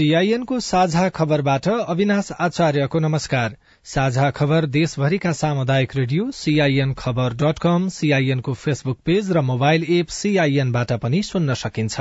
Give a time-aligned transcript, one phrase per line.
[0.00, 7.88] सीआईएनको साझा खबरबाट अविनाश आचार्यको नमस्कार। साझा खबर देशभरिका सामुदायिक रेडियो सीआईएन खबर डट कम
[7.88, 12.00] सीआईएनको फेसबुक पेज र मोबाइल एप सीआईएनबाट पनि सुन्न सकिन्छ।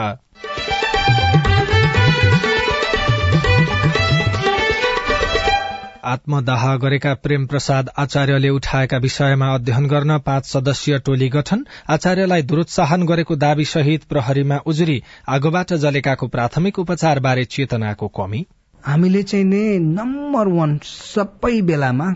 [6.04, 13.06] आत्मदाह गरेका प्रेम प्रसाद आचार्यले उठाएका विषयमा अध्ययन गर्न पाँच सदस्यीय टोली गठन आचार्यलाई दुरोत्साहन
[13.06, 18.46] गरेको दावी सहित प्रहरीमा उजुरी आगोबाट जलेकाको प्राथमिक उपचार बारे चेतनाको कमी।
[18.86, 22.16] हामीले चाहिँ नै नम्बर वान सबै बेलामा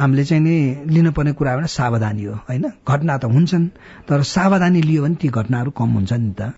[0.00, 2.72] हामीले चाहिँ नै लिनुपर्ने कुरा सावधानी हो होइन?
[2.88, 3.68] घटना त हुन्छन्
[4.08, 6.52] तर सावधानी लियो भने ती घटनाहरू कम हुन्छ नि त।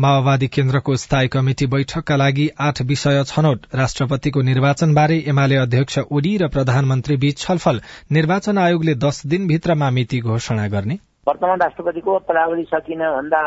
[0.00, 6.48] माओवादी केन्द्रको स्थायी कमिटी बैठकका लागि आठ विषय छनौट। राष्ट्रपतिको निर्वाचनबारे एमाले अध्यक्ष ओली र
[6.48, 7.80] प्रधानमन्त्री बीच छलफल।
[8.12, 13.40] निर्वाचन आयोगले दस दिनभित्रमा मिति घोषणा गर्ने। वर्तमान राष्ट्रपतिको पदावधि सकिन भन्दा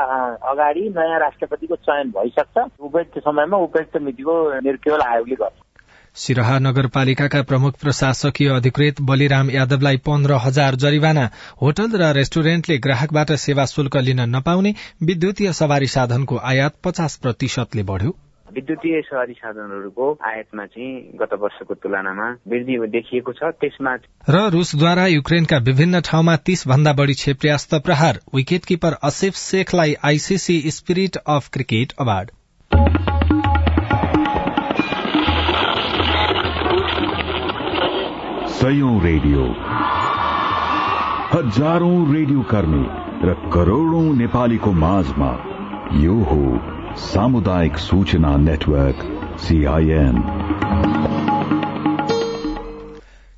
[0.51, 5.66] अगाडि नयाँ राष्ट्रपतिको चयन भइसक्छ। उपयुक्त समयमा उपयुक्त मितिको निर्केवल आयोगले गर्छ।
[6.17, 11.25] सिरहा नगरपालिकाका प्रमुख प्रशासकीय अधिकृत बलिराम यादवलाई पन्ध्र हजार जरिवाना
[11.61, 14.73] होटल र रेस्टुरेन्टले ग्राहकबाट सेवा शुल्क लिन नपाउने
[15.03, 18.15] विद्युतीय सवारी साधनको आयात पचास प्रतिशतले बढ़्यो।
[18.53, 23.93] विद्युतीय सवारी साधनहरूको आयातमा चाहिँ गत वर्षको तुलनामा वृद्धि देखिएको छ। त्यसमा
[24.29, 30.59] र रूसद्वारा युक्रेनका विभिन्न ठाउँमा तीस भन्दा बढ़ी क्षेप्यास्त्र प्रहार wicket keeper Asif शेखलाई ICC
[30.71, 32.31] spirit of cricket award.
[38.57, 39.41] सयौं radio.
[41.33, 42.85] हजारौं रेडियो कर्मी
[43.23, 45.29] र करोड़ौं नेपालीको माझमा
[45.97, 46.39] यो हो
[47.01, 49.03] सामुदायिक सूचना नेटवर्क
[49.39, 50.17] सीआईएन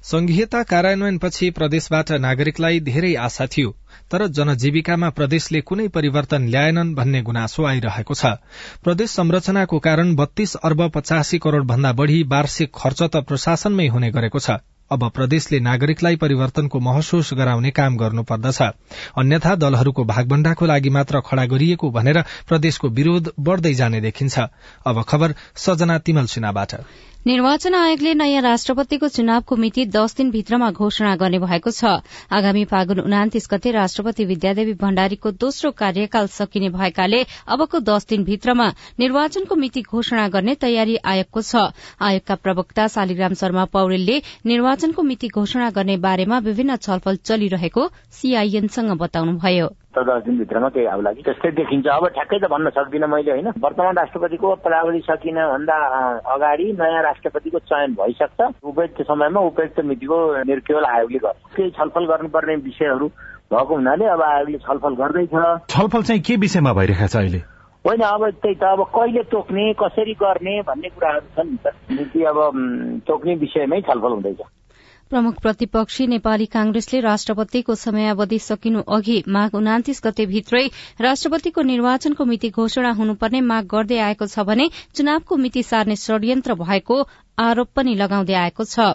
[0.04, 3.76] संघीयता कार्यान्वयनपछि प्रदेशबाट नागरिकलाई धेरै आशा थियो
[4.12, 8.34] तर जनजीविकामा प्रदेशले कुनै परिवर्तन ल्याएनन् भन्ने गुनासो आइरहेको छ।
[8.84, 14.40] प्रदेश संरचनाको कारण बत्तीस अर्ब पचासी करोड़ भन्दा बढ़ी वार्षिक खर्च त प्रशासनमै हुने गरेको
[14.40, 14.60] छ।
[14.92, 18.62] अब प्रदेशले नागरिकलाई परिवर्तनको महसुस गराउने काम गर्नुपर्दछ।
[19.18, 24.40] अन्यथा दलहरूको भागभण्डाको लागि मात्र खड़ा गरिएको भनेर प्रदेशको विरोध बढ़दै जाने देखिन्छ।
[24.86, 26.28] अब खबर सजना तिमल
[27.28, 32.00] निर्वाचन आयोगले नयाँ राष्ट्रपतिको चुनावको मिति दस दिनभित्रमा घोषणा गर्ने भएको छ।
[32.32, 38.68] आगामी फागुन उनातिस गते राष्ट्रपति विद्यादेवी भण्डारीको दोस्रो कार्यकाल सकिने भएकाले अबको दस दिनभित्रमा
[39.00, 41.56] निर्वाचनको मिति घोषणा गर्ने तयारी आयोगको छ।
[42.00, 44.22] आयोगका प्रवक्ता शालिग्राम शर्मा पौडेलले
[44.80, 47.84] निर्वाचनको मिति घोषणा गर्ने बारेमा विभिन्न छलफल चलिरहेको
[48.16, 53.08] सीआईएनसँग बताउनुभयो। तर दस दिनभित्रमा केही आउला कि त्यस्तै देखिन्छ। अब ठ्याक्कै त भन्न सक्दिनँ
[53.12, 55.76] मैले होइन। वर्तमान राष्ट्रपतिको पदावधि सकिन भन्दा
[56.32, 62.56] अगाडि नयाँ राष्ट्रपतिको चयन भइसक्छ। उपयुक्त समयमा उपयुक्त मितिको निर्केवल आयोगले गर्छ। केही छलफल गर्नुपर्ने
[62.64, 63.08] विषयहरू
[63.52, 65.36] भएको हुनाले अब आयोगले छलफल गर्दैछ।
[65.76, 67.42] छलफल चाहिँ के विषयमा भइरहेको छ अहिले?
[67.84, 72.24] होइन अब त्यही त अब कहिले तोक्ने कसरी गर्ने भन्ने कुराहरू छन्। नि त नीति
[72.32, 72.38] अब
[73.08, 74.42] तोक्ने विषयमै छलफल हुँदैछ।
[75.10, 80.64] प्रमुख प्रतिपक्षी नेपाली कांग्रेसले राष्ट्रपतिको समयावधि सकिनु अघि माघ उनातिस गते भित्रै
[81.02, 87.04] राष्ट्रपतिको निर्वाचनको मिति घोषणा हुनुपर्ने माग गर्दै आएको छ भने चुनावको मिति सार्ने षड्यन्त्र भएको
[87.42, 88.94] आरोप पनि लगाउँदै आएको छ।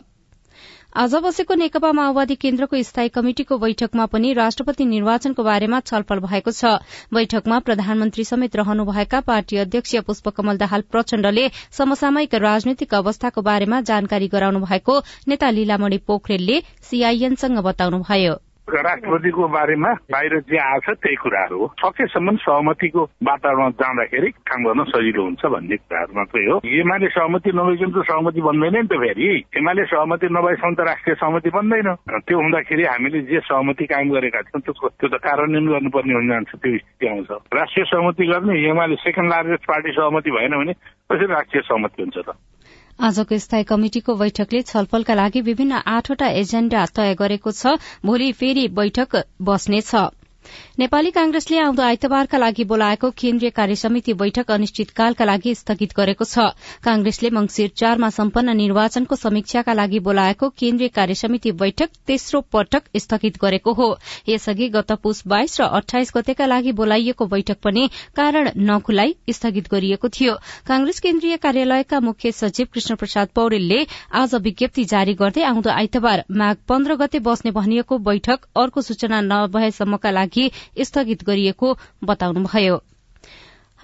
[0.94, 6.70] आज बसेको नेकपा माओवादी केन्द्रको स्थायी कमिटिको बैठकमा पनि राष्ट्रपति निर्वाचनको बारेमा छलफल भएको छ।
[7.18, 11.50] बैठकमा प्रधानमन्त्री समेत रहनुभएका पार्टी अध्यक्ष पुष्पकमल दाहाल प्रचण्डले
[11.80, 20.38] समसामयिक राजनैतिक अवस्थाको बारेमा जानकारी गराउनु भएको नेता लीलामणि पोखरेलले सीआईएनसँग बताउनुभयो। राष्ट्रपतिको बारेमा बाहिर
[20.48, 25.76] जे आएको छ त्यही कुराहरू हो। सकेसम्म सहमतिको वातावरण जाँदाखेरि काम गर्न सजिलो हुन्छ भन्ने
[25.76, 29.28] कुराहरू मात्रै हो। एमाले सहमति नभइकन त सहमति बन्दैन नि त फेरि।
[29.60, 31.88] एमाले सहमति नभएसम्म त राष्ट्रिय सहमति बन्दैन।
[32.24, 36.50] त्यो हुँदाखेरि हामीले जे सहमति कायम गरेका थियौँ त्यो त्यो त कार्यान्वयन गर्नुपर्ने हुन जान्छ
[36.56, 41.62] त्यो स्थिति आउँछ। राष्ट्रिय सहमति गर्ने एमाले सेकेन्ड लार्जेस्ट पार्टी सहमति भएन भने कसरी राष्ट्रिय
[41.68, 42.36] सहमति हुन्छ त?
[42.98, 47.72] आजको स्थायी कमिटिको बैठकले छलफलका लागि विभिन्न आठवटा एजेण्डा तय गरेको छ।
[48.04, 49.94] भोलि फेरि बैठक बस्नेछ।
[50.78, 56.46] नेपाली कांग्रेसले आउँदो आइतबारका लागि बोलाएको केन्द्रीय कार्यसमिति बैठक अनिश्चितकालका लागि स्थगित गरेको छ।
[56.84, 63.72] कांग्रेसले मंगिर चारमा सम्पन्न निर्वाचनको समीक्षाका लागि बोलाएको केन्द्रीय कार्यसमिति बैठक तेस्रो पटक स्थगित गरेको
[63.72, 63.88] हो।
[64.28, 70.08] यसअघि गत पुष बाइस र अठाइस गतेका लागि बोलाइएको बैठक पनि कारण नखुलाई स्थगित गरिएको
[70.10, 70.34] थियो।
[70.66, 76.56] कांग्रेस केन्द्रीय कार्यालयका मुख्य सचिव कृष्ण प्रसाद पौडेलले आज विज्ञप्ति जारी गर्दै आउँदो आइतबार माघ
[76.68, 80.33] पन्ध्र गते बस्ने भनिएको बैठक अर्को सूचना नभएसम्मका लागि
[80.82, 82.82] स्थगित गरिएको बताउनुभयो।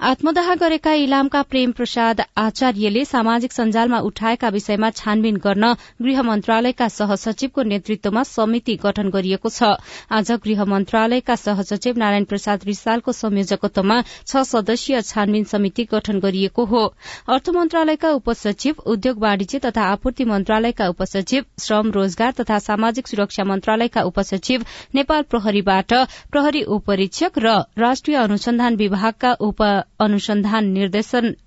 [0.00, 7.62] आत्मदाह गरेका इलामका प्रेम प्रसाद आचार्यले सामाजिक सञ्जालमा उठाएका विषयमा छानबिन गर्न गृह मन्त्रालयका सहसचिवको
[7.62, 9.68] नेतृत्वमा समिति गठन गरिएको छ।
[10.10, 16.82] आज गृह मन्त्रालयका सहसचिव नारायण प्रसाद रिसालको संयोजकत्वमा छ सदस्यीय छानबिन समिति गठन गरिएको हो।
[17.28, 24.08] अर्थ मन्त्रालयका उपसचिव उद्योग वाणिज्य तथा आपूर्ति मन्त्रालयका उपसचिव श्रम रोजगार तथा सामाजिक सुरक्षा मन्त्रालयका
[24.08, 24.64] उपसचिव
[24.94, 25.94] नेपाल प्रहरीबाट
[26.32, 29.62] प्रहरी उपरीक्षक र राष्ट्रिय अनुसन्धान विभागका उप
[30.00, 30.66] अनुसन्धान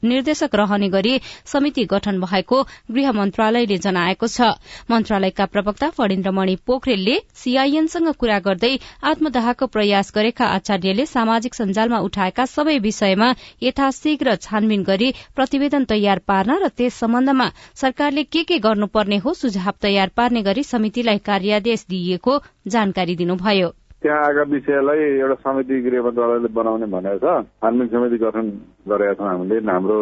[0.04, 2.62] निर्देशक रहने गरी समिति गठन भएको
[2.92, 4.52] गृह मन्त्रालयले जनाएको छ।
[4.92, 8.74] मन्त्रालयका प्रवक्ता फणिन्द्रमणि पोखरेलले सीआईएनसँग कुरा गर्दै
[9.04, 13.30] आत्मदाहको प्रयास गरेका आचार्यले सामाजिक सञ्जालमा उठाएका सबै विषयमा
[13.64, 19.74] यथाशीघ्र छानबिन गरी प्रतिवेदन तयार पार्न र त्यस सम्बन्धमा सरकारले के के गर्नुपर्ने हो सुझाव
[19.82, 23.70] तयार पार्ने गरी समितिलाई कार्यादेश दिइएको जानकारी दिनुभयो।
[24.04, 28.46] त्यहाँ आएका विषयलाई एउटा समिति गृह मन्त्रालयले बनाउने भनेको छ। छानबिन समिति गठन
[28.92, 30.00] गरेका छौँ हामीले। हाम्रो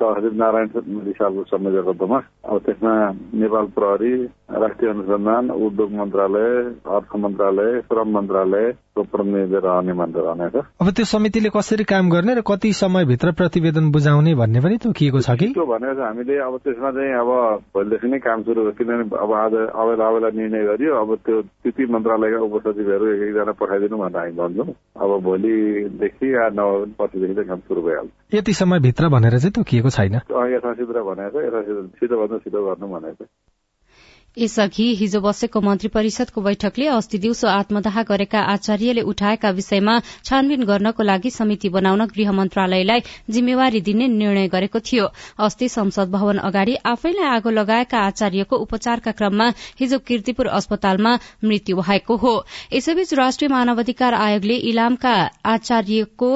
[0.00, 0.68] सहसचिव नारायण
[1.08, 2.92] रिसालको संयोजकत्वमा अब त्यसमा
[3.34, 4.12] नेपाल प्रहरी
[4.62, 6.48] राष्ट्रिय अनुसन्धान उद्योग मन्त्रालय
[6.86, 12.40] अर्थ मन्त्रालय श्रम मन्त्रालयको प्रतिनिधि रहने मान्छे रहनेछ अब त्यो समितिले कसरी काम गर्ने र
[12.42, 15.46] कति समयभित्र प्रतिवेदन बुझाउने भन्ने पनि तोकिएको छ कि?
[15.54, 17.30] त्यो भनेको छ हामीले अब त्यसमा चाहिँ अब
[17.74, 22.38] भोलिदेखि नै काम सुरु किनभने अब आज अबेला अबेला निर्णय गरियो अब त्यो ती मन्त्रालयका
[22.48, 24.68] उपसचिवहरू एक एकजना पठाइदिनु भनेर हामी भन्छौँ।
[25.02, 30.14] अब भोलिदेखि या नभए पछिदेखि चाहिँ काम सुरु भइहाल्छ। यति समयभित्र भनेर चाहिँ तोकिएको छैन?
[30.54, 33.28] यथासित भनेको छ यथासित छिटो भन्दा छिटो गर्नु भनेको छ।
[34.36, 39.94] यसअघि हिजो बसेको मन्त्री परिषदको बैठकले अस्ति दिउँसो आत्मदाह गरेका आचार्यले उठाएका विषयमा
[40.24, 45.08] छानबिन गर्नको लागि समिति बनाउन गृह मन्त्रालयलाई जिम्मेवारी दिने निर्णय गरेको थियो।
[45.38, 49.48] अस्ति संसद भवन अगाडि आफैलाई आगो लगाएका आचार्यको उपचारका क्रममा
[49.80, 52.34] हिजो किर्तिपुर अस्पतालमा मृत्यु भएको हो।
[52.72, 56.32] यसैबीच राष्ट्रिय मानवाधिकार आयोगले इलामका आचार्यको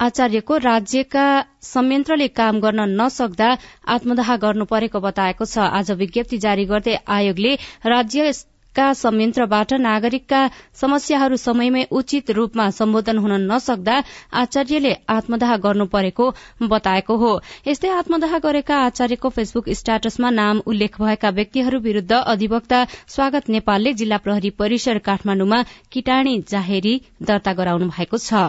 [0.00, 1.26] आचार्यको राज्यका
[1.62, 3.46] संयन्त्रले काम गर्न नसक्दा
[3.94, 7.54] आत्मदाह गर्नु परेको बताएको छ। आज विज्ञप्ति जारी गर्दै आयोगले
[7.84, 10.42] राज्यका संयन्त्रबाट नागरिकका
[10.80, 13.96] समस्याहरू समयमै उचित रूपमा सम्बोधन हुन नसक्दा
[14.42, 16.30] आचार्यले आत्मदाह गर्नु परेको
[16.68, 17.32] बताएको हो।
[17.66, 22.84] यस्तै आत्मदाह गरेका आचार्यको फेसबुक स्ट्याटसमा नाम उल्लेख भएका व्यक्तिहरू विरूद्ध अधिवक्ता
[23.16, 25.62] स्वागत नेपालले जिल्ला प्रहरी परिसर काठमाण्डुमा
[25.92, 28.46] किटाणी जाहेरी दर्ता गराउनु भएको छ।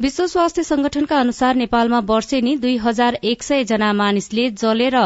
[0.00, 4.96] विश्व स्वास्थ्य संगठनका अनुसार नेपालमा वर्षेनी दुई हजार एक सय जना मानिसले जलेर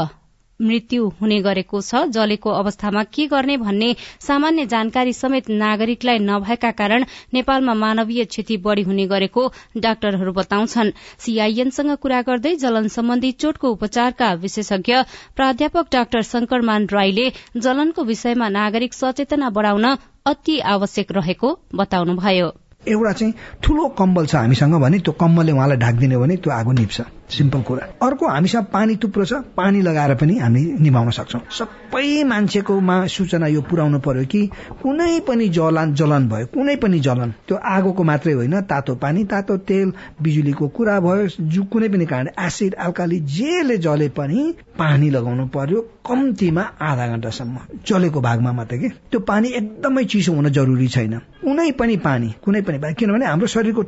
[0.60, 3.88] मृत्यु हुने गरेको छ। जलेको अवस्थामा के गर्ने भन्ने
[4.20, 7.04] सामान्य जानकारी समेत नागरिकलाई नभएका कारण
[7.34, 9.48] नेपालमा मानवीय क्षति बढ़ी हुने गरेको
[9.78, 15.02] डाक्टरहरू बताउँछन्। सीआईएनसँग कुरा गर्दै जलन सम्बन्धी चोटको उपचारका विशेषज्ञ
[15.36, 19.94] प्राध्यापक डाक्टर शंकरमान राईले जलनको विषयमा नागरिक सचेतना बढ़ाउन
[20.26, 22.52] अति आवश्यक रहेको बताउनुभयो।
[22.88, 27.00] एउटा चाहिँ ठुलो कम्बल छ हामीसँग भने त्यो कम्बलले उहाँलाई ढाकिदिने भने त्यो आगो निप्छ।
[27.32, 32.96] सिम्पल कुरा। अर्को हामीसँग पानी थुप्रो छ पानी लगाएर पनि हामी निभाउन सक्छौँ। सबै मान्छेकोमा
[33.06, 34.43] सूचना यो पुर्याउनु पर्यो कि
[34.82, 39.56] कुनै पनि जलन जलन भयो कुनै पनि जलन त्यो आगोको मात्रै होइन तातो पानी तातो
[39.68, 39.92] तेल
[40.23, 45.80] बिजुलीको कुरा भयो जु कुनै पनि कारण एसिड अल्काली जेले जले पनि पानी लगाउनु पर्यो
[46.06, 47.56] कम्तीमा आधा घण्टासम्म
[47.87, 48.88] जलेको भागमा मात्रै कि?
[49.11, 53.83] त्यो पानी एकदमै चिसो हुन जरुरी छैन। कुनै पनि पानी कुनै पनि किनभने हाम्रो शरीरको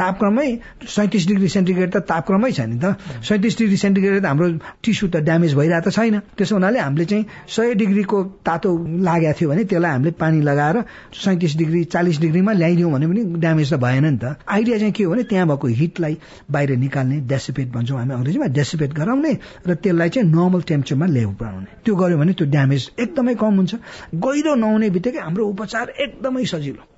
[0.00, 0.48] तापक्रमै
[0.88, 2.96] सैतिस डिग्री सेन्टिग्रेड त तापक्रमै छ नि त
[3.28, 4.48] सैतिस डिग्री सेन्टिग्रेड हाम्रो
[4.84, 7.24] टिस्यु त ड्यामेज भइरहेको छैन। त्यसो हुनाले हामीले चाहिँ
[7.56, 8.70] सय डिग्रीको तातो
[9.06, 10.76] लागेको थियो भने त्यसलाई हामीले पानी लगाएर
[11.14, 15.04] सैतिस डिग्री चालिस डिग्रीमा ल्याइदियौँ भने पनि ड्यामेज त भएन नि त। आइडिया चाहिँ के
[15.04, 16.16] हो भने त्यहाँ भएको हिटलाई
[16.50, 19.32] बाहिर निकाल्ने डेसिपेट भन्छौँ हामी अङ्ग्रेजीमा डेसिपेट गराउने
[19.68, 23.74] र त्यसलाई चाहिँ नर्मल टेम्परेचरमा ल्याउ पुऱ्याउने। त्यो गर्यो भने त्यो ड्यामेज एकदमै कम हुन्छ।
[24.14, 26.89] गहिरो नहुने बित्तिकै हाम्रो उपचार एकदमै सजिलो।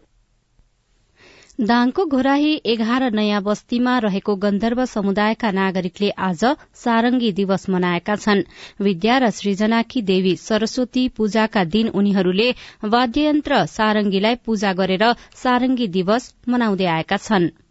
[1.59, 6.44] दाङको घोराही एघार नयाँ बस्तीमा रहेको गन्धर्व समुदायका नागरिकले आज
[6.85, 8.42] सारंगी दिवस मनाएका छन्।
[8.80, 12.50] विद्या र सृजनाकी देवी सरस्वती पूजाका दिन उनीहरूले
[12.88, 15.04] वाद्ययन्त्र सारंगीलाई पूजा गरेर
[15.42, 17.62] सारंगी दिवस मनाउँदै आएका छनृ।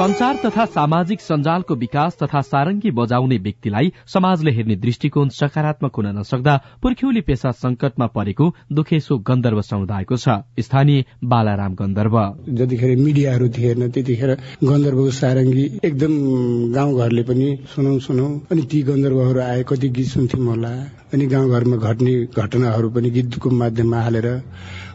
[0.00, 6.54] संचार तथा सामाजिक सञ्जालको विकास तथा सारङ्गी बजाउने व्यक्तिलाई समाजले हेर्ने दृष्टिकोण सकारात्मक हुन नसक्दा
[6.82, 12.16] पुर्ख्यौली पेसा संकटमा परेको दुखेसो गन्धर्व समुदायको छ। स्थानीय बालाराम गन्धर्व।
[12.48, 14.32] जतिखेर मिडियाहरू थिएन त्यतिखेर
[14.64, 16.16] गन्धर्वको सारङ्गी एकदम
[16.72, 20.72] गाउँघरले पनि सुनौ सुनौ। अनि ती गन्धर्वहरू आए कति गीत सुन्थ्यौँ होला।
[21.12, 24.28] अनि गाउँघरमा घट्ने घटनाहरू पनि गीतको माध्यममा हालेर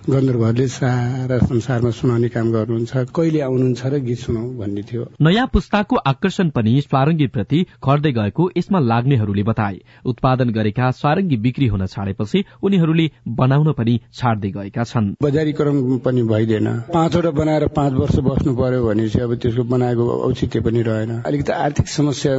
[0.05, 5.95] गन्धर्वहरूले सारा संसारमा सुनाउने काम गर्नुहुन्छ। कहिले आउनुहुन्छ र गीत सुनाउ भन्ने थियो। नयाँ पुस्ताको
[5.95, 12.43] आकर्षण पनि स्वारङ्गी प्रति घट्दै गएको यसमा लाग्नेहरूले बताए। उत्पादन गरेका स्वारङ्गी बिक्री हुन छाडेपछि
[12.61, 18.85] उनीहरूले बनाउन पनि छाड्दै गएका छन्। बजारीकरण पनि भइदिएन। पाँचवटा बनाएर पाँच वर्ष बस्नु पर्यो
[18.85, 22.37] भने चाहिँ अब त्यसको बनाएको औचित्य पनि रहेन। अलिकति आर्थिक समस्या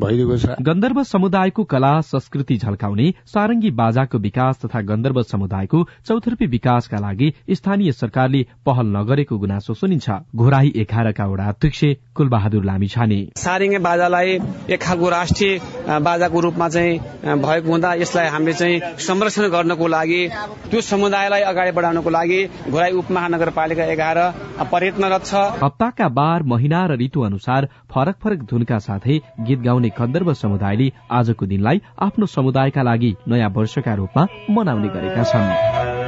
[0.00, 6.92] भइदिएको छ। गन्धर्व समुदायको कला संस्कृति झल्काउने सारङ्गी बाजाको विकास तथा गन्धर्व समुदायको चौथर्पी विकास
[6.94, 11.84] का लागि स्थानीय सरकारले पहल नगरेको गुनासो सुनिन्छ। घोराई एघारका वडा अध्यक्ष
[12.14, 14.38] कुलबहादुर लामी छाने। सारिङ्गे बाजालाई
[14.70, 15.58] एक खालको राष्ट्रिय
[16.00, 16.98] बाजाको रूपमा चाहिँ
[17.40, 20.20] भएको हुँदा यसलाई हामीले चाहिँ संरक्षण गर्नको लागि
[20.70, 24.18] त्यो समुदायलाई अगाडि बढाउनको लागि घोराई उपमहानगरपालिका एघार
[24.64, 25.34] प्रयत्नरत छ।
[25.64, 31.46] हप्ताका बार महिना र ऋतु अनुसार फरक फरक धुनका साथै गीत गाउने कन्दर्व समुदायले आजको
[31.46, 36.03] दिनलाई आफ्नो समुदायका लागि नयाँ वर्षका रूपमा मनाउने गरेका छन्।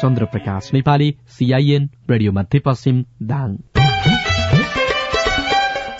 [0.00, 3.56] चन्द्र प्रकाश नेपाली सीआईएन रेडियो मध्यपश्चिम दाङ।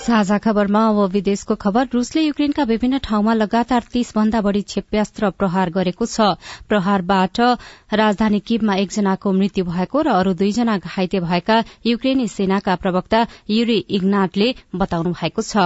[0.05, 5.71] साझा खबरमा अब विदेशको खबर। रूसले युक्रेनका विभिन्न ठाउँमा लगातार तीस भन्दा बढ़ी क्षेप्यास्त्र प्रहार
[5.71, 6.21] गरेको छ।
[6.69, 7.41] प्रहारबाट
[7.93, 14.55] राजधानी किबमा एकजनाको मृत्यु भएको र अरू दुईजना घाइते भएका युक्रेनी सेनाका प्रवक्ता युरी इग्नाटले
[14.77, 15.57] बताउनु भएको छ।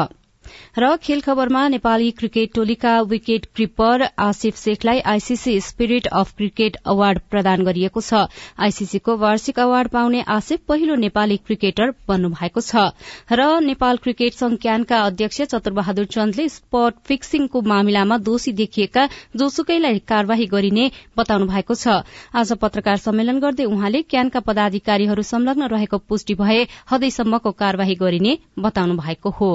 [0.78, 7.18] र खेल खबरमा नेपाली क्रिकेट टोलीका wicket keeper Asif शेखलाई ICC spirit of cricket award
[7.30, 8.26] प्रदान गरिएको छ।
[8.58, 12.90] आईसीसीको वार्षिक अवार्ड पाउने आसिफ पहिलो नेपाली क्रिकेटर बन्नु भएको छ।
[13.32, 20.46] र नेपाल क्रिकेट संघ क्यानका अध्यक्ष चतुरबहादुर चन्दले स्पट फिक्सिङको मामिलामा दोषी देखिएका जोसुकैलाई कार्यवाही
[20.48, 22.02] गरिने बताउनु भएको छ।
[22.34, 28.96] आज पत्रकार सम्मेलन गर्दै उहाँले क्यानका पदाधिकारीहरू संलग्न रहेको पुष्टि भए हदैसम्मको कार्यवाही गरिने बताउनु
[28.96, 29.50] भएको हो।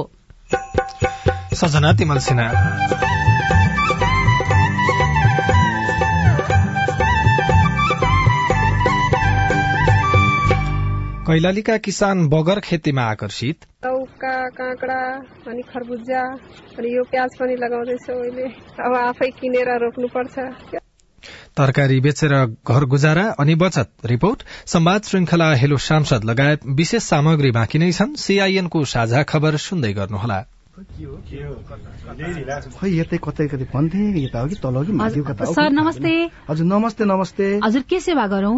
[1.53, 2.19] सजना तिमल
[11.27, 15.15] कैलालीका किसान बगर खेतीमा आकर्षित। लौका काँक्रा
[15.47, 16.21] अनि खरबुजा
[16.79, 18.47] अनि यो प्याज पनि लगाउँदैछ अहिले
[18.83, 20.82] अब आफै किनेर रोप्नुपर्छ।
[21.57, 27.79] तरकारी बेचेर घर गुजारा अनि बचत। रिपोर्ट संवाद श्रृंखला हेलो सांसद लगायत विशेष सामग्री बाँकी
[27.79, 30.39] नै छन्। सीआईएनको साझा खबर सुन्दै गर्नुहोला।
[32.73, 36.13] खै यतै कतै कतै भन्थे यता हो कि तल हो कि माथि कता सर नमस्ते।
[36.49, 38.57] हजुर नमस्ते नमस्ते। हजुर के सेवा गरौं?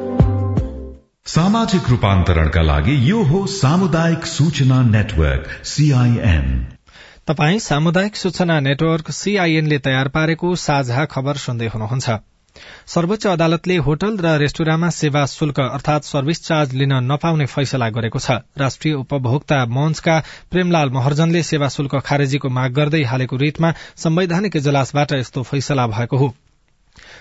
[1.25, 6.47] सामाजिक रूपान्तरणका लागि यो हो सामुदायिक सूचना नेटवर्क सीआईएन
[7.27, 12.17] तपाई सामुदायिक सूचना नेटवर्क सीआईएनले तयार पारेको साझा खबर सुन्दै हुनुहुन्छ।
[12.87, 18.43] सर्वोच्च अदालतले होटल र रेस्टुराँमा सेवा शुल्क अर्थात सर्भिस चार्ज लिन नपाउने फैसला गरेको छ।
[18.57, 20.19] राष्ट्रिय उपभोक्ता मंचका
[20.51, 26.33] प्रेमलाल महर्जनले सेवा शुल्क खारेजीको माग गर्दै हालेको रिटमा संवैधानिक इजलासबाट यस्तो फैसला भएको हो।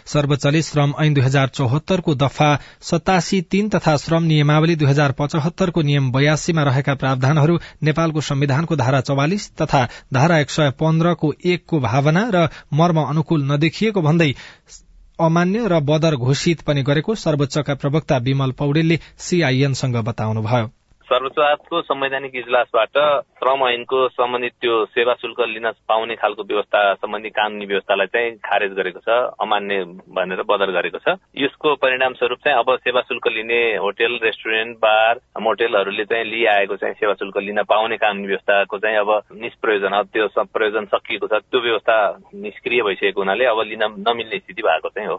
[0.07, 5.83] सर्वोच्चले श्रम ऐन दुई हजार चौहत्तरको दफा सतासी तीन तथा श्रम नियमावली दुई हजार पचहत्तरको
[5.83, 12.31] नियम बयासीमा रहेका प्रावधानहरू नेपालको संविधानको धारा चौवालिस तथा धारा एक सय पन्ध्रको एकको भावना
[12.35, 14.35] र मर्म अनुकूल नदेखिएको भन्दै
[15.21, 20.80] अमान्य र बदर घोषित पनि गरेको सर्वोच्चका प्रवक्ता विमल पौडेलले सीआईएनसँग बताउनुभयो।
[21.11, 22.99] सर्वोच्चको संवैधानिक इजलासबाट
[23.39, 28.73] श्रम ऐनको सम्बन्धित त्यो सेवा शुल्क लिन पाउने खालको व्यवस्था सम्बन्धी कानूनी व्यवस्थालाई चाहिँ खारेज
[28.73, 33.61] गरेको छ अमान्य भनेर बदर गरेको छ। यसको परिणाम स्वरूप चाहिँ अब सेवा शुल्क लिने
[33.77, 39.11] होटेल रेस्टुरेन्ट बार मोटेलहरूले चाहिँ लिइआएको चाहिँ सेवा शुल्क लिन पाउने कानूनी व्यवस्थाको चाहिँ अब
[39.43, 41.99] निष्प्रयोजन त्यो प्रयोजन सकिएको छ। त्यो व्यवस्था
[42.47, 45.19] निष्क्रिय भइसकेको हुनाले अब लिन नमिल्ने स्थिति भएको चाहिँ हो।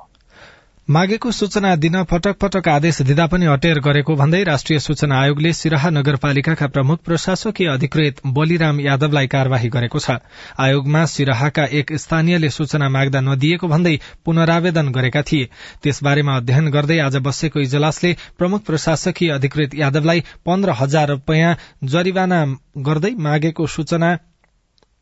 [0.90, 5.90] मागेको सूचना दिन पटक पटक आदेश दिँदा पनि अटेर गरेको भन्दै राष्ट्रिय सूचना आयोगले सिराहा
[5.90, 10.18] नगरपालिकाका प्रमुख प्रशासकीय अधिकृत बलिराम यादवलाई कार्यवाही गरेको छ।
[10.60, 13.96] आयोगमा सिराहाका एक स्थानीयले सूचना माग्दा नदिएको भन्दै
[14.26, 15.50] पुनरावेदन गरेका थिए।
[15.84, 22.44] त्यसबारेमा अध्ययन गर्दै आज बसेको इजलासले प्रमुख प्रशासकीय अधिकृत यादवलाई पन्ध्र हजार रूपियाँ जरिवाना
[22.82, 24.12] गर्दै मागेको सूचना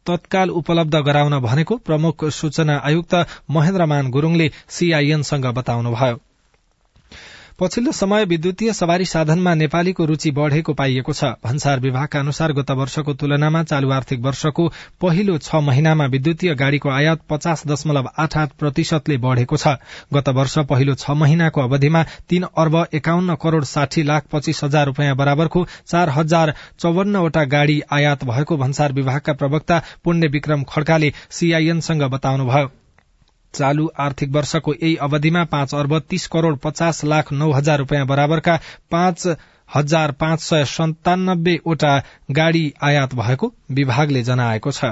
[0.05, 3.15] तत्काल उपलब्ध गराउन भनेको प्रमुख सूचना आयुक्त
[3.49, 6.17] महेन्द्रमान गुरूङले सीआईएनसँग बताउनुभयो।
[7.59, 13.13] पछिल्लो समय विद्युतीय सवारी साधनमा नेपालीको रूचि बढ़ेको पाइएको छ। भन्सार विभागका अनुसार गत वर्षको
[13.13, 14.67] तुलनामा चालू आर्थिक वर्षको
[15.01, 19.75] पहिलो छ महिनामा विद्युतीय गाड़ीको आयात पचास दशमलव आठ आठ प्रतिशतले बढ़ेको छ।
[20.13, 25.15] गत वर्ष पहिलो छ महिनाको अवधिमा तीन अर्ब एकाउन्न करोड़ साठी लाख पच्चीस हजार रूपियाँ
[25.15, 32.78] बराबरको चार हजार चौवन्नवटा गाड़ी आयात भएको भन्सार विभागका प्रवक्ता पुण्य विक्रम खड्काले सीआईएनसँग बताउनुभयो।
[33.53, 38.59] चालू आर्थिक वर्षको यही अवधिमा पाँच अर्ब तीस करोड़ पचास लाख नौ हजार रूपियाँ बराबरका
[38.91, 39.27] पाँच
[39.75, 42.01] हजार पाँच सय सन्तानब्बेवटा
[42.31, 44.85] गाड़ी आयात भएको विभागले जनाएको छ।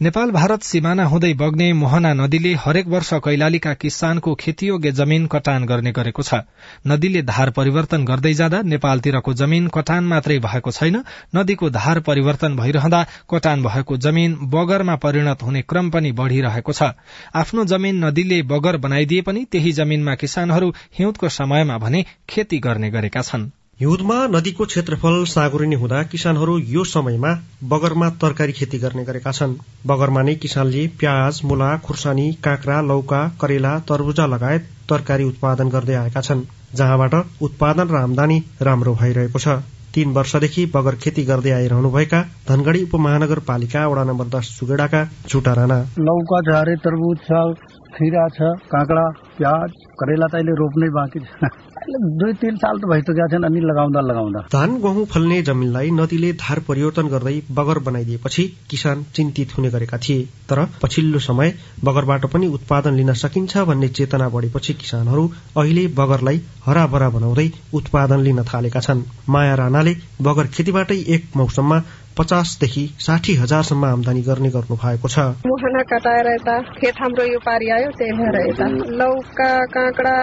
[0.00, 5.92] नेपाल भारत सिमाना हुँदै बग्ने मोहना नदीले हरेक वर्ष कैलालीका किसानको खेतीयोग्य जमीन कटान गर्ने
[5.92, 6.38] गरेको छ।
[6.86, 11.02] नदीले धार परिवर्तन गर्दै जाँदा नेपालतिरको जमीन कटान मात्रै भएको छैन।
[11.34, 16.94] नदीको धार परिवर्तन भइरहँदा कटान भएको जमीन बगरमा परिणत हुने क्रम पनि बढ़िरहेको छ।
[17.34, 23.22] आफ्नो जमीन नदीले बगर बनाइदिए पनि त्यही जमीनमा किसानहरू हिउँदको समयमा भने खेती गर्ने गरेका
[23.22, 27.30] छनृ। हिउँदमा नदीको क्षेत्रफल साँगुरिने हुँदा किसानहरू यो समयमा
[27.64, 29.54] बगरमा तरकारी खेती गर्ने गरेका छन्।
[29.86, 36.20] बगरमा नै किसानले प्याज मुला खुर्सानी काँक्रा लौका करेला तरबुजा लगायत तरकारी उत्पादन गर्दै आएका
[36.20, 36.42] छन्
[36.74, 39.62] जहाँबाट उत्पादन र आमदानी राम्रो भइरहेको छ।
[39.94, 46.42] तीन वर्षदेखि बगर खेती गर्दै आइरहनुभएका धनगढ़ी उपमहानगरपालिका वडा नम्बर दस सुगेडाका झुटा राणा। लौका
[46.58, 47.46] अरे तरबुज छ
[47.94, 49.70] खिरा छ काँक्रा प्याज
[50.02, 51.54] करेला त अहिले रोप्नै बाँकी छ।
[51.88, 56.58] दुई तिन साल त भइसकेका छन् अनि लगाउँदा लगाउँदा। धान गहुँ फल्ने जमिनलाई नदीले धार
[56.60, 62.94] परिवर्तन गर्दै बगर बनाइदिएपछि किसान चिन्तित हुने गरेका थिए। तर पछिल्लो समय बगरबाट पनि उत्पादन
[62.94, 69.54] लिन सकिन्छ भन्ने चेतना बढेपछि किसानहरू अहिले बगरलाई हराभरा बनाउँदै उत्पादन लिन थालेका छन्। माया
[69.54, 71.82] राणाले बगर खेतीबाटै एक मौसममा
[72.18, 77.70] पचासदेखि साठी हजारसम्म आमदानी गर्ने गर्नु भएको छ। मुहाना कटाएर यता खेत हाम्रो यो पारी
[77.76, 78.66] आयो त्यही भएर यता
[79.00, 80.16] लौका काँक्रा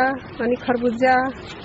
[0.43, 1.15] अनि खरबुजा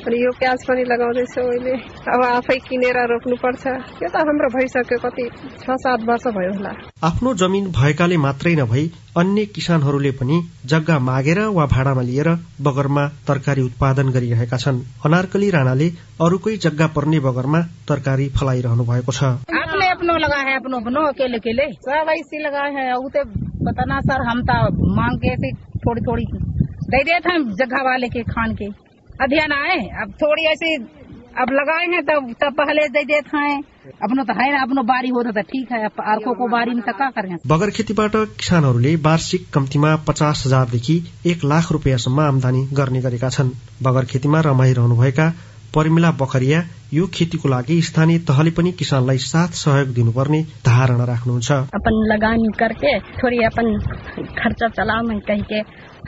[0.06, 1.74] अनि यो प्याज पनि लगाउँदैछौ अहिले
[2.14, 3.66] अब आफै किनेर रोप्नु पर्छ
[4.02, 5.26] यो त हाम्रो भइसक्यो कति
[5.62, 6.72] छ सात वर्ष भयो होला।
[7.08, 8.84] आफ्नो जमिन भएकाले मात्रै नभई
[9.20, 10.36] अन्य किसानहरूले पनि
[10.72, 12.28] जग्गा मागेर वा भाडामा लिएर
[12.62, 15.88] बगरमा तरकारी उत्पादन गरिरहेका छन्। अनारकली राणाले
[16.20, 19.34] अरूकै जग्गा पर्ने बगरमा तरकारी फलाइरहनु भएको छ।
[20.00, 23.22] अपनो लगा है, अपनो अपनो, अकेले अकेले। सब ऐसे लगा है उते
[23.60, 24.54] पता ना सर, हम तो
[24.96, 28.68] मांग के ऐसे थोड़ी थोड़ी दे देते हैं जगह वाले के, खान के।
[29.20, 30.74] अध्ययन आए, अब थोड़ी ऐसे,
[31.36, 33.60] अब लगाए हैं तब तब पहले दे देते हैं
[34.00, 37.70] अपनो त है आफ्नो बारी होता त ठिक है अर्कोको बारीमा त का गर्ने बगर
[37.76, 44.40] खेतीबाट किसानहरूले वार्षिक कम्तीमा पचास हजारदेखि एक लाख रुपियाँसम्म आमदानी गर्ने गरेका छन्। बगर खेतीमा
[44.48, 45.32] रमाइरहनुभएका
[45.74, 46.60] परिमिला बखरिया
[46.94, 52.98] यो खेतीको लागि स्थानीय तहले पनि किसानलाई साथ सहयोग दिनुपर्ने धारणा राख्नुहुन्छ। अपन लगानी करके
[53.20, 53.68] थोड़ी अपन
[54.38, 54.68] खर्चा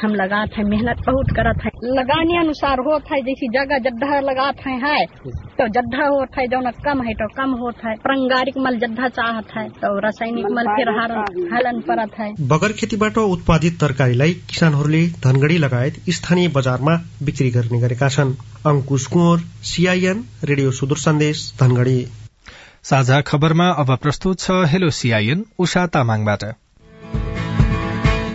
[0.02, 4.70] हम लगाते हैं मेहनत बहुत करत है। लगाने अनुसार होता है जैसी जगह जद्दा लगाते
[4.70, 5.04] हैं है
[5.58, 9.56] तो जद्दा होता है जो कम है तो कम होता है। पारंगारिक मल जद्दा चाहत
[9.56, 10.90] है तो रासायनिक मल फिर
[11.52, 18.08] हलन परत है। बगर खेतीबाट उत्पादित तरकारीलाई किसानहरूले धनगढ़ी लगायत स्थानीय बजारमा बिक्री गर्ने गरेका
[18.08, 18.34] छन्।
[18.66, 22.00] अंकुश कुँवर सीआईएन रेडियो सुदूर सन्देश धनगढ़ी।
[22.84, 26.44] साझा खबरमा अब प्रस्तुत छ हेलो सीआईएन उषा तामाङबाट।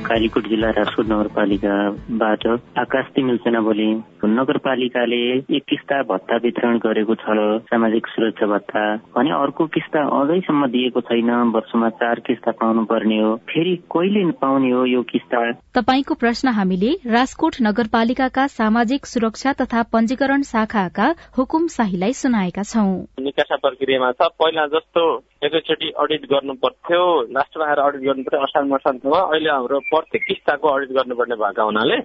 [0.07, 3.87] कालीकोट जिल्ला राजकोट नगरपालिकाबाट आकाश तिमिल सेना बोली
[4.25, 5.21] नगरपालिकाले
[5.57, 7.35] एक किस्ता भत्ता वितरण गरेको छ
[7.69, 8.83] सामाजिक सुरक्षा भत्ता
[9.17, 14.71] भने अर्को किस्ता अझैसम्म दिएको छैन वर्षमा चार किस्ता पाउनु पर्ने हो। फेरि कहिले पाउने
[14.71, 15.51] हो यो किस्ता?
[15.77, 23.55] तपाईँको प्रश्न हामीले राजकोट नगरपालिकाका सामाजिक सुरक्षा तथा पञ्जीकरण शाखाका हुकुम शाहीलाई सुनाएका छौं। निकासा
[23.55, 25.03] प्रक्रियामा छ। पहिला जस्तो
[25.45, 27.01] एकैचोटि अडिट गर्नु पर्थ्यो
[27.31, 31.97] लास्टमा आएर अडिट गर्नु पर्थ्यो असार मसान्तमा अहिले हाम्रो प्रत्येक किस्ताको अडिट गर्नुपर्ने भएको हुनाले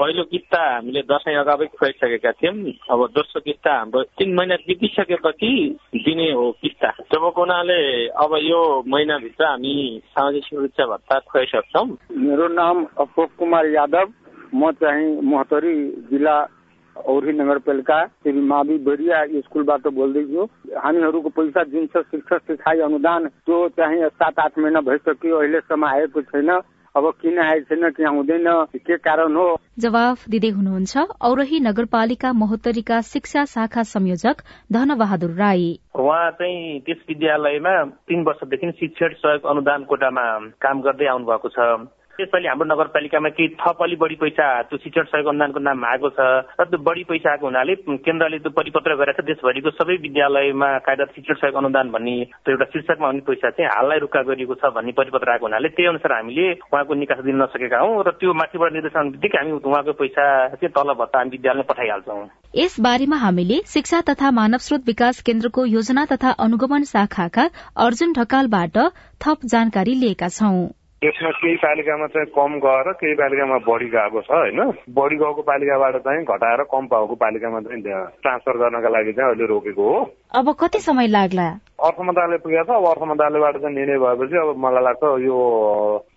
[0.00, 2.54] पहिलो किस्ता हामीले दसैँ अगावै खुवाइसकेका थियौँ।
[2.90, 5.50] अब दोस्रो किस्ता हाम्रो तिन महिना बितिसकेपछि
[5.96, 9.74] दिने हो किस्ता। जबको हुनाले अब यो महिनाभित्र हामी
[10.06, 11.86] सामाजिक सुरक्षा भत्ता खुवाइसक्छौँ
[12.22, 14.06] मेरो नाम अशोक कुमार यादव।
[14.54, 15.74] म चाहिँ मोहतरी
[16.10, 16.38] जिल्ला
[16.96, 20.42] औरी नगरपालिका श्री मावि बेरिया स्कुलबाट बोल्दैछु।
[20.78, 26.22] हामीहरूको पैसा जुन छ शिक्षा सिकाइ अनुदान त्यो चाहिँ सात आठ महिना भइसक्यो। अहिलेसम्म आएको
[26.22, 26.50] छैन।
[26.96, 28.44] अब किन आएको छैन कि आउँदैन
[28.76, 29.60] के कारण हो?
[29.78, 37.84] जवाफ दिँदै हुनुहुन्छ औरही नगरपालिका महोत्तरीका शिक्षा शाखा संयोजक धनबहादुर राई। उहाँ चाहिँ त्यस विद्यालयमा
[37.84, 40.26] तीन वर्षदेखि शिक्षण सहयोग अनुदान कोटामा
[40.62, 41.58] काम गर्दै आउनु भएको छ।
[42.20, 46.28] त्यसपालि हाम्रो नगरपालिकामा केही थप अलि बढी पैसा त्यो शिक्षण सहयोग अनुदानको नाममा आएको छ
[46.60, 47.74] र त्यो बढी पैसा आएको हुनाले
[48.06, 52.66] केन्द्रले त्यो परिपत्र गरेको छ देशभरिको सबै विद्यालयमा कार्यरत शिक्षण सहयोग अनुदान भन्ने त्यो एउटा
[52.72, 56.46] शीर्षकमा आउने पैसा चाहिँ हाललाई रुक्का गरिएको छ भन्ने परिपत्र आएको हुनाले त्यही अनुसार हामीले
[56.52, 60.92] उहाँको निकास दिन नसकेका हौँ र त्यो माथिबाट निर्देशन बित्तिकै हामी उहाँको पैसा चाहिँ तल
[61.00, 62.20] भत्ता हामी विद्यालयमा पठाइहाल्छौँ।
[62.56, 67.48] यस बारेमा हामीले शिक्षा तथा मानव स्रोत विकास केन्द्रको योजना तथा अनुगमन शाखाका
[67.86, 68.76] अर्जुन ढकालबाट
[69.22, 74.30] थप जानकारी लिएका छौं। यसमा केही पालिकामा चाहिँ कम गएर केही पालिकामा बढी गएको छ
[74.30, 74.60] होइन?
[74.92, 77.82] बढी गएको पालिकाबाट चाहिँ घटाएर कम भएको पालिकामा चाहिँ
[78.20, 80.00] ट्रान्सफर गर्नका लागि चाहिँ अहिले रोकेको हो।
[80.34, 81.44] अब कति समय लाग्ला?
[81.82, 85.38] अर्थ मन्त्रालय पुगेको छ अब अर्थ मन्त्रालयबाट चाहिँ निर्णय भएपछि अब मलाई लाग्छ यो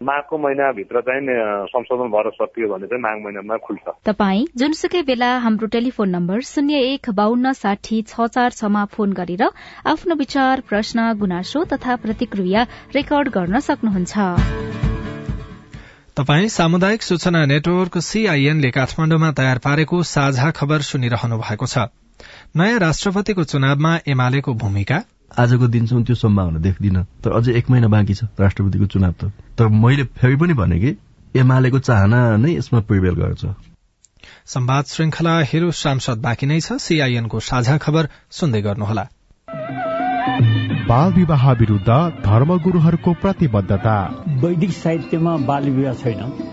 [0.05, 1.37] माघको महिनाभित्र चाहिँ
[1.73, 6.81] संशोधन भएर सकियो भने चाहिँ माघ महिनामा खुल्छ। तपाई जुनसुकै बेला हाम्रो टेलिफोन नम्बर शून्य
[6.91, 9.43] एक बान्न साठी छ चार छमा फोन गरेर
[9.87, 14.13] आफ्नो विचार प्रश्न गुनासो तथा प्रतिक्रिया रेकर्ड गर्न सक्नुहुन्छ।
[16.13, 21.89] तपाई सामुदायिक सूचना नेटवर्क सीआईएनले काठमाण्डुमा तयार पारेको साझा खबर सुनिरहनु भएको छ।
[22.55, 25.01] नयाँ राष्ट्रपतिको चुनावमा एमालेको भूमिका?
[25.39, 29.67] आजको दिनसम्म त्यो सम्भावना देख्दिन तर अझै एक महिना बाँकी छ राष्ट्रपतिको चुनाव त। तर
[29.67, 30.95] मैले फेरि पनि भने कि
[31.35, 33.45] एमालेको चाहना नै यसमा प्रिभेल गर्छ।
[34.45, 39.07] संवाद श्रृंखला हिरो सांसद बाँकी नै छ। सीआईएनको साझा खबर सुन्दै गर्नुहोला।
[40.87, 41.89] बाल विवाह विरूद्ध
[42.25, 43.95] धर्मगुरूहरूको प्रतिबद्धता।
[44.27, 46.52] वैदिक साहित्यमा बाल विवाह छैन।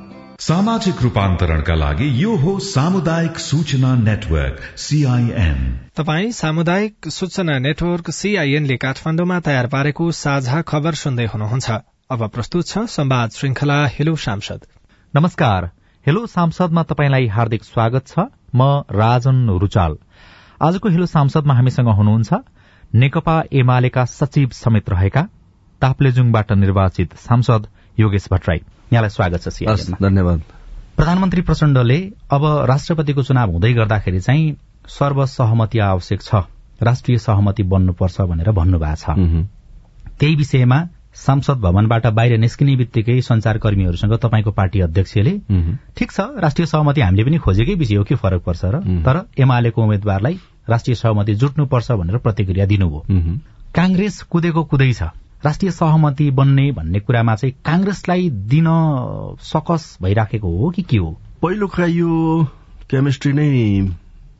[0.41, 5.59] सामाजिक रूपान्तरणका लागि यो हो सामुदायिक सूचना नेटवर्क सीआईएन
[5.97, 11.77] तपाई सामुदायिक सूचना नेटवर्क सीआईएनले काठमाण्डुमा तयार पारेको साझा खबर सुन्दै हुनुहुन्छ।
[12.09, 14.65] अब प्रस्तुत छ संवाद श्रृंखला हेलो सांसद।
[15.13, 15.69] नमस्कार
[16.05, 18.25] हेलो सांसदमा तपाईँलाई हार्दिक स्वागत छ।
[18.55, 19.97] म राजन रुचाल।
[20.61, 22.43] आजको हेलो सांसदमा हामीसँग हुनुहुन्छ
[22.97, 25.27] नेकपा एमालेका सचिव समेत रहेका
[25.81, 30.41] ताप्लेजुङबाट निर्वाचित सांसद योगेश भट्टराई। यहाँलाई स्वागत छ धन्यवाद।
[30.97, 31.97] प्रधानमन्त्री प्रचण्डले
[32.31, 34.55] अब राष्ट्रपतिको चुनाव हुँदै गर्दाखेरि चाहिँ
[34.89, 36.35] सर्वसहमति आवश्यक छ
[36.83, 39.47] राष्ट्रिय सहमति बन्नुपर्छ भनेर भन्नुभएको छ।
[40.19, 40.79] त्यही विषयमा
[41.15, 45.33] सांसद भवनबाट बाहिर निस्किने बित्तिकै संचारकर्मीहरूसँग तपाईँको पार्टी अध्यक्षले
[45.95, 48.79] ठिक छ राष्ट्रिय सहमति हामीले पनि खोजेकै विषय हो के फरक पर्छ र?
[49.07, 53.39] तर एमालेको उम्मेद्वारलाई राष्ट्रिय सहमति जुट्नुपर्छ भनेर प्रतिक्रिया दिनुभयो।
[53.75, 55.03] कांग्रेस कुदेको कुदै छ।
[55.45, 58.65] राष्ट्रिय सहमति बन्ने भन्ने कुरामा चाहिँ कांग्रेसलाई दिन
[59.41, 61.17] सकस भइराखेको हो कि के हो?
[61.41, 62.47] पहिलो कुरा यो
[62.89, 63.79] केमिस्ट्री नै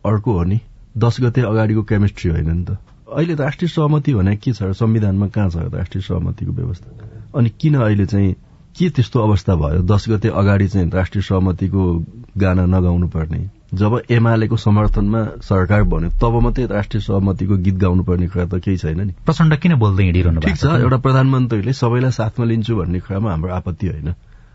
[0.05, 0.59] अर्को हो नि।
[0.97, 2.77] दस गते अगाडिको केमिस्ट्री होइन नि त।
[3.13, 6.89] अहिले राष्ट्रिय सहमति भने के छ संविधानमा कहाँ छ राष्ट्रिय सहमतिको व्यवस्था?
[7.35, 8.33] अनि किन अहिले चाहिँ
[8.77, 9.81] के त्यस्तो अवस्था भयो?
[9.81, 12.05] दस गते अगाडि चाहिँ राष्ट्रिय सहमतिको
[12.37, 18.27] गाना नगाउनु पर्ने जब एमालेको समर्थनमा सरकार बन्यो तब मात्रै राष्ट्रिय सहमतिको गीत गाउनु पर्ने
[18.27, 22.45] कुरा त केही छैन नि। प्रचण्ड किन बोल्दै हिँडिरहनु ठिक छ एउटा प्रधानमन्त्रीले सबैलाई साथमा
[22.45, 24.13] लिन्छु भन्ने कुरामा हाम्रो आपत्ति होइन।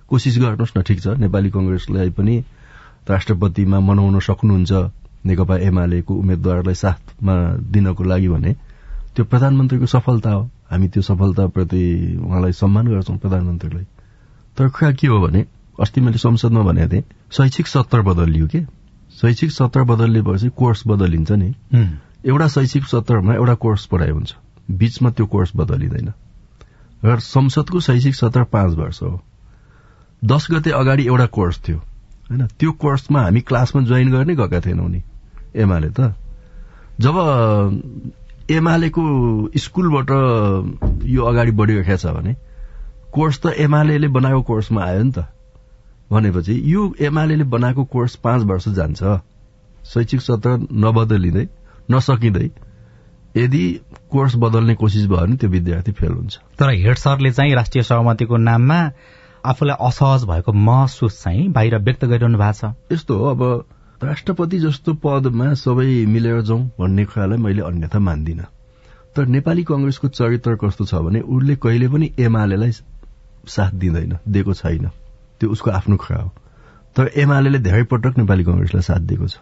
[0.09, 2.35] कोसिस गर्नुहोस् न ठिक छ नेपाली कंग्रेसलाई पनि
[3.09, 4.73] राष्ट्रपतिमा मनाउन सक्नुहुन्छ
[5.27, 7.35] नेकपा एमालेको उम्मेद्वारलाई साथमा
[7.73, 8.53] दिनको लागि भने।
[9.17, 11.83] त्यो प्रधानमन्त्रीको सफलता हो। हामी त्यो सफलताप्रति
[12.21, 13.87] उहाँलाई सम्मान गर्छौं प्रधानमन्त्रीलाई।
[14.59, 15.47] तर कुरा के हो भने
[15.81, 18.76] अस्ति मैले संसदमा भनेको थिएँ शैक्षिक सत्र बदलियो के?
[19.21, 21.55] शैक्षिक सत्र बदलिएपछि कोर्स बदलिन्छ नि।
[22.27, 24.35] एउटा शैक्षिक सत्रमा एउटा कोर्स पढाइ हुन्छ।
[24.71, 26.13] बीचमा त्यो कोर्स बदलिँदैन।
[27.05, 29.23] र संसदको शैक्षिक सत्र पाँच वर्ष हो।
[30.25, 31.79] दस गते अगाडि एउटा कोर्स थियो।
[32.31, 35.03] होइन त्यो कोर्समा हामी क्लासमा जोइन गर्ने गएका थिएनौँ नि।
[35.57, 36.15] एमाले त।
[37.01, 37.15] जब
[38.51, 39.03] एमालेको
[39.57, 40.11] स्कुलबाट
[41.05, 42.37] यो अगाडि बढिरहेको छ भने
[43.13, 45.19] कोर्स त एमाले बनाएको कोर्समा आयो नि त।
[46.11, 49.03] भनेपछि यो एमाले बनाएको कोर्स पाँच वर्ष जान्छ।
[49.87, 51.47] शैक्षिक सत्र नबदलिँदै
[51.91, 52.51] नसकिँदै
[53.37, 53.63] यदि
[54.11, 58.37] कोर्स बदल्ने कोसिस भयो भने त्यो विद्यार्थी फेल हुन्छ। तर हेड सरले चाहिँ राष्ट्रिय सहमतिको
[58.37, 58.79] नाममा
[59.45, 63.43] आफूलाई असहज भएको महसुस चाहिँ बाहिर व्यक्त गरिरहनु भएको छ। यस्तो हो अब
[64.03, 68.41] राष्ट्रपति जस्तो पदमा सबै मिलेर जाउँ भन्ने कुरालाई मैले अन्यथा मान्दिन।
[69.17, 72.73] तर नेपाली कंग्रेसको चरित्र कस्तो छ भने उसले कहिले पनि एमालेलाई
[73.47, 74.91] साथ दिँदैन दिएको छैन।
[75.41, 76.33] त्यो उसको आफ्नो कुरा हो
[76.97, 79.37] तर एमाले धेरै पटक नेपाली कंग्रेसलाई साथ दिएको छ।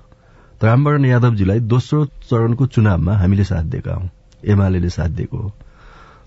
[0.61, 4.09] तर रामवरण यादवजीलाई दोस्रो चरणको चुनावमा हामीले साथ दिएका हौं।
[4.45, 5.53] एमाले साथ दिएको हो।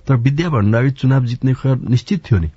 [0.08, 2.48] तर विद्या भण्डारी चुनाव जित्ने कुरा निश्चित थियो नि।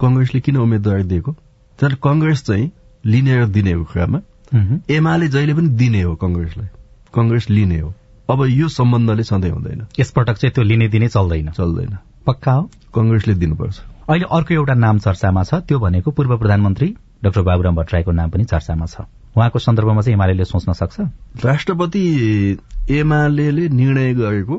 [0.00, 1.32] कंग्रेसले किन उम्मेद्वार दिएको?
[1.78, 2.70] तर कंग्रेस चाहिँ
[3.06, 4.20] लिने र दिनेको कुरामा
[4.90, 6.68] एमाले जहिले पनि दिने हो कंग्रेसलाई
[7.14, 7.94] कंग्रेस लिने हो।
[8.30, 12.70] अब यो सम्बन्धले सधैँ हुँदैन। यसपटक चाहिँ त्यो लिने दिने चल्दैन। चल्दैन। पक्का हो?
[12.94, 16.88] कंग्रेसले दिनुपर्छ। अहिले अर्को एउटा नाम चर्चामा छ त्यो भनेको पूर्व प्रधानमन्त्री
[17.22, 21.00] डाक्टर बाबुराम भट्टराईको नाम पनि चर्चामा छ। उहाँको सन्दर्भमा चाहिँ एमाले सोच्न सक्छ?
[21.44, 22.02] राष्ट्रपति
[22.90, 24.56] एमाले निर्णय गरेको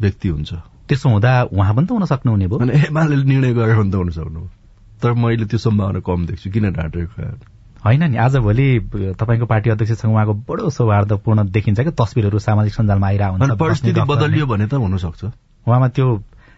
[0.00, 0.52] व्यक्ति हुन्छ।
[0.88, 4.40] त्यसो हुँदा उहाँ पनि त हुन सक्नुहुने भयो। एमाले निर्णय गरेर पनि त हुन सक्नु
[5.02, 7.22] तर मैले त्यो सम्भावना कम देख्छु। किन ढाँटेको
[7.84, 8.68] होइन नि आजभोलि
[9.20, 14.46] तपाईँको पार्टी अध्यक्षसँग उहाँको बडो सौहार्दपूर्ण देखिन्छ क्या तस्विरहरू सामाजिक सञ्जालमा आइरहेको हुन्छ परिस्थिति बदलियो
[14.46, 16.08] भने त हुन सक्छ उहाँमा त्यो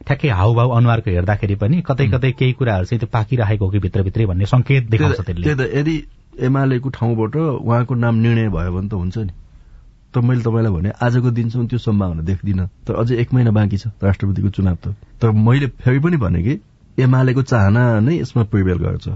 [0.07, 4.27] ठ्याक्कै हाउभाउ अनुहारको हेर्दाखेरि पनि कतै कतै केही कुराहरू चाहिँ त्यो पाकिरहेको हो कि भित्रभित्रै
[4.27, 5.95] भन्ने संकेत देखाउँछ त्यसले। यदि
[6.41, 9.33] एमालेको ठाउँबाट उहाँको नाम निर्णय भयो भने त हुन्छ नि।
[10.15, 13.87] त मैले तपाईँलाई भने आजको दिनसम्म त्यो सम्भावना देख्दिनँ। तर अझै एक महिना बाँकी छ
[14.03, 16.59] राष्ट्रपतिको चुनाव त। तर मैले फेरि पनि भने कि
[16.99, 19.09] एमालेको चाहना नै यसमा प्रिभेल गर्छ।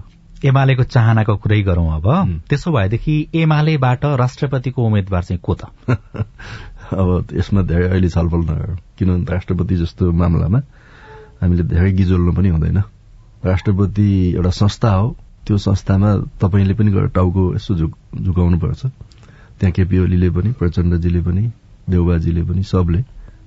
[0.45, 2.07] एमालेको चाहनाको कुरै गरौं अब।
[2.49, 5.69] त्यसो भएदेखि एमालेबाट राष्ट्रपतिको उम्मेद्वार चाहिँ को त?
[6.93, 10.61] अब यसमा धेरै अहिले छलफल नगरौँ किनभने राष्ट्रपति जस्तो मामलामा
[11.43, 12.79] हामीले धेरै गिजोल्नु पनि हुँदैन।
[13.45, 18.87] राष्ट्रपति एउटा संस्था हो त्यो संस्थामा तपाईँले पनि गएर टाउको यसो झुक झुकाउनु पर्छ।
[19.59, 21.51] त्यहाँ केपी ओलीले पनि प्रचण्डजीले पनि
[21.91, 23.01] देउबाजीले पनि सबले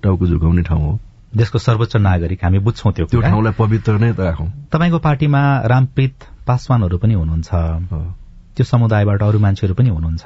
[0.03, 0.99] टाउको झुकाउने ठाउँ हो।
[1.35, 6.15] देशको सर्वोच्च नागरिक हामी बुझ्छौँ त्यो त्यो ठाउँलाई पवित्र नै राखौँ। तपाईँको पार्टीमा रामप्रीत
[6.47, 7.49] पासवानहरू पनि हुनुहुन्छ।
[8.55, 10.23] त्यो समुदायबाट अरू मान्छेहरू पनि हुनुहुन्छ।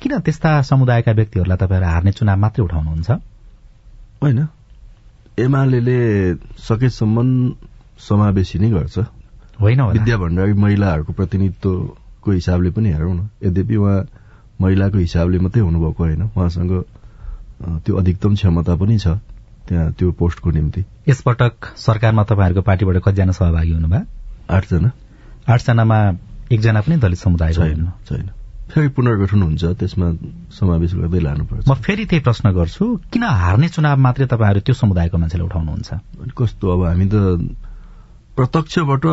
[0.00, 3.10] किन त्यस्ता समुदायका व्यक्तिहरूलाई तपाईँहरू हार्ने चुनाव मात्रै उठाउनुहुन्छ?
[4.22, 4.38] होइन।
[5.38, 5.80] एमाले
[6.58, 7.52] सकेसम्म
[8.00, 8.98] समावेशी नै गर्छ।
[9.60, 14.00] होइन विद्या भण्डारी महिलाहरूको प्रतिनिधित्वको हिसाबले पनि हेरौँ न। यद्यपि उहाँ
[14.60, 16.72] महिलाको हिसाबले मात्रै हुनुभएको होइन। उहाँसँग
[17.84, 19.06] त्यो अधिकतम क्षमता पनि छ
[19.68, 24.02] त्यहाँ त्यो पोस्टको निम्ति। यसपटक सरकारमा तपाईँहरूको पार्टीबाट कतिजना सहभागी हुनुभयो?
[24.50, 24.90] आठजना।
[25.48, 25.98] आठजनामा
[26.52, 28.30] एकजना पनि दलित समुदाय छैन छैन।
[28.66, 30.06] फेरि पुनर्गठन हुन्छ त्यसमा
[30.50, 35.16] समावेश गर्दै लानुपर्छ। म फेरि त्यही प्रश्न गर्छु किन हार्ने चुनाव मात्रै तपाईँहरू त्यो समुदायको
[35.18, 35.90] मान्छेले उठाउनुहुन्छ?
[36.34, 37.14] कस्तो अब हामी त
[38.36, 39.04] प्रत्यक्षबाट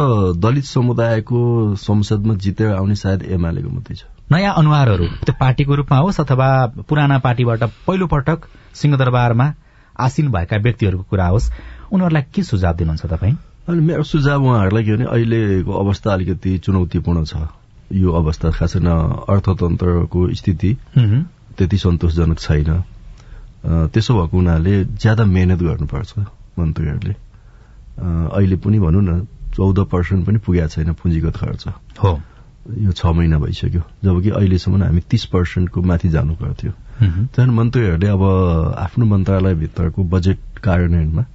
[0.44, 1.40] दलित समुदायको
[1.80, 6.50] संसदमा जितेर आउने सायद एमालेको मात्रै छ। नयाँ अनुहारहरू त्यो पार्टीको रूपमा होस् अथवा
[6.90, 8.40] पुराना पार्टीबाट पहिलो पटक
[8.74, 9.48] सिंहदरबारमा
[9.96, 11.52] आसीन भएका व्यक्तिहरूको कुरा होस्
[11.94, 13.36] उनीहरूलाई के सुझाव दिनुहुन्छ तपाईँ?
[13.70, 17.63] अनि मेरो सुझाव उहाँहरूलाई के भने अहिलेको अवस्था अलिकति चुनौतीपूर्ण छ।
[17.94, 20.78] यो अवस्था खास अर्थतन्त्रको स्थिति
[21.58, 22.84] त्यति सन्तोषजनक छैन।
[23.94, 26.14] त्यसो भएको हुनाले ज्यादा मेहनत गर्नुपर्छ
[26.60, 27.16] मन्त्रीहरूले।
[28.34, 31.66] अहिले पनि भनौँ न चौध पर्सेन्ट पनि पुगेको छैन पुँजीगत खर्च।
[32.04, 32.22] हो।
[32.78, 38.24] यो छ महिना भइसक्यो। जबकि अहिलेसम्म हामी तीस पर्सेन्टको माथि जानु पर्थ्यो त्यहाँदेखि मन्त्रीहरूले अब
[38.80, 41.26] आफ्नो मन्त्रालयभित्रको बजेट कार्यान्वयनमा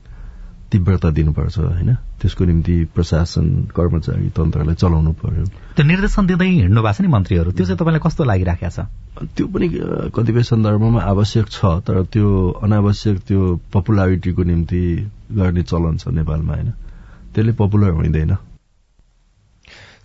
[0.73, 1.95] तीव्रता दिनुपर्छ होइन?
[2.21, 5.45] त्यसको निम्ति प्रशासन कर्मचारी तन्त्रलाई चलाउनु पर्यो।
[5.77, 8.79] त्यो निर्देशन दिँदै हिँड्नु भएको छ नि मन्त्रीहरू। त्यो चाहिँ तपाईँलाई कस्तो लागिराखेको छ?
[9.37, 9.67] त्यो पनि
[10.13, 12.29] कतिपय सन्दर्भमा आवश्यक छ तर त्यो
[12.63, 13.41] अनावश्यक त्यो
[13.73, 14.83] पपुलारिटीको निम्ति
[15.33, 16.71] गर्ने चलन छ नेपालमा होइन?
[17.33, 18.37] त्यसले पपुलर हुँदैन।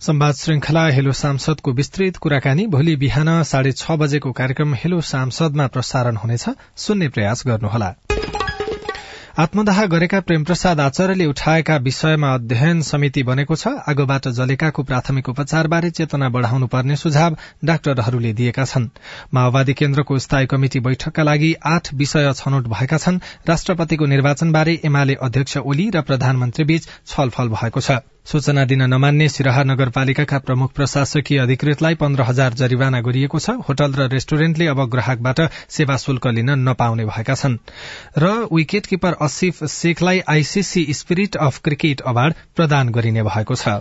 [0.00, 6.16] संवाद श्रृंखला हेलो सांसदको विस्तृत कुराकानी भोलि बिहान साढे छ बजेको कार्यक्रम हेलो सांसदमा प्रसारण
[6.16, 6.44] हुनेछ।
[6.76, 7.88] सुन्ने प्रयास गर्नुहोला।
[9.34, 16.28] आत्मदाह गरेका प्रेमप्रसाद आचार्यले उठाएका विषयमा अध्ययन समिति बनेको छ। आगोबाट जलेकाको प्राथमिक उपचारबारे चेतना
[16.28, 18.88] बढ़ाउनु पर्ने सुझाव डाक्टरहरूले दिएका छन्।
[19.34, 25.56] माओवादी केन्द्रको स्थायी कमिटि बैठकका लागि आठ विषय छनौट भएका छन्। राष्ट्रपतिको निर्वाचनबारे एमाले अध्यक्ष
[25.58, 31.94] ओली र प्रधानमन्त्री बीच छलफल भएको छ। सूचना दिन नमान्ने सिराहा नगरपालिकाका प्रमुख प्रशासकीय अधिकृतलाई
[31.94, 37.34] पन्ध्र हजार जरिवाना गरिएको छ। होटल र रेस्टुरेन्टले अब ग्राहकबाट सेवा शुल्क लिन नपाउने भएका
[37.34, 37.58] छन्।
[38.18, 43.78] र wicket keeper Asif शेखलाई ICC spirit of cricket award प्रदान गरिने भएको छ।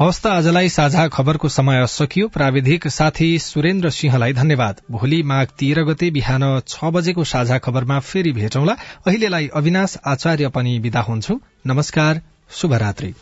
[0.00, 6.10] हवस् आजलाई साझा खबरको समय सकियो प्राविधिक साथी सुरेन्द्र सिंहलाई धन्यवाद। भोलि माघ तेह्र गते
[6.10, 12.20] बिहान छ बजेको साझा खबरमा फेरि भेटौँला। अहिलेलाई अविनाश आचार्य पनि विदा हुन्छु। नमस्कार।
[12.52, 13.14] शुभरात्री।